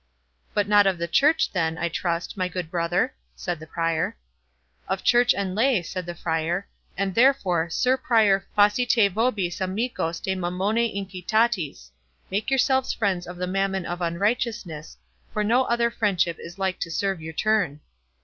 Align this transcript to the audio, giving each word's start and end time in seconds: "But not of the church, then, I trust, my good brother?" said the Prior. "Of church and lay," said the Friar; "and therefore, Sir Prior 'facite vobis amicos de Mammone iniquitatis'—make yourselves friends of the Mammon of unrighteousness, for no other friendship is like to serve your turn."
"But 0.55 0.67
not 0.67 0.87
of 0.87 0.97
the 0.97 1.07
church, 1.07 1.51
then, 1.51 1.77
I 1.77 1.87
trust, 1.87 2.35
my 2.35 2.47
good 2.47 2.71
brother?" 2.71 3.13
said 3.35 3.59
the 3.59 3.67
Prior. 3.67 4.17
"Of 4.87 5.03
church 5.03 5.31
and 5.31 5.53
lay," 5.53 5.83
said 5.83 6.07
the 6.07 6.15
Friar; 6.15 6.67
"and 6.97 7.13
therefore, 7.13 7.69
Sir 7.69 7.97
Prior 7.97 8.39
'facite 8.55 9.11
vobis 9.13 9.61
amicos 9.61 10.19
de 10.19 10.33
Mammone 10.35 10.89
iniquitatis'—make 10.91 12.49
yourselves 12.49 12.93
friends 12.93 13.27
of 13.27 13.37
the 13.37 13.45
Mammon 13.45 13.85
of 13.85 14.01
unrighteousness, 14.01 14.97
for 15.31 15.43
no 15.43 15.65
other 15.65 15.91
friendship 15.91 16.39
is 16.39 16.57
like 16.57 16.79
to 16.79 16.89
serve 16.89 17.21
your 17.21 17.33
turn." 17.33 17.79